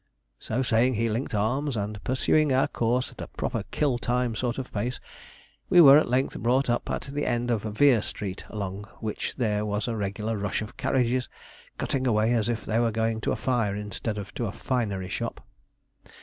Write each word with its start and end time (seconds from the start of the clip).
So 0.39 0.63
saying 0.63 0.95
he 0.95 1.09
linked 1.09 1.35
arms, 1.35 1.77
and 1.77 2.03
pursuing 2.03 2.51
our 2.51 2.67
course 2.67 3.11
at 3.11 3.21
a 3.21 3.27
proper 3.27 3.61
kill 3.69 3.99
time 3.99 4.33
sort 4.33 4.57
of 4.57 4.71
pace, 4.73 4.99
we 5.69 5.79
were 5.79 5.99
at 5.99 6.09
length 6.09 6.39
brought 6.39 6.71
up 6.71 6.89
at 6.89 7.03
the 7.03 7.27
end 7.27 7.51
of 7.51 7.61
Vere 7.61 8.01
Street, 8.01 8.43
along 8.49 8.85
which 8.99 9.35
there 9.35 9.63
was 9.63 9.87
a 9.87 9.95
regular 9.95 10.37
rush 10.37 10.63
of 10.63 10.75
carriages, 10.75 11.29
cutting 11.77 12.07
away 12.07 12.33
as 12.33 12.49
if 12.49 12.65
they 12.65 12.79
were 12.79 12.89
going 12.91 13.21
to 13.21 13.31
a 13.31 13.35
fire 13.35 13.75
instead 13.75 14.17
of 14.17 14.33
to 14.33 14.47
a 14.47 14.51
finery 14.51 15.07
shop. 15.07 15.39